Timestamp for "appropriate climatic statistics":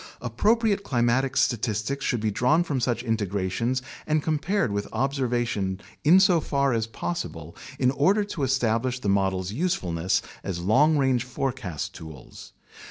0.19-2.03